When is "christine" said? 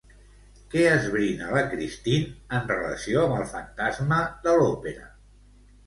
1.75-2.59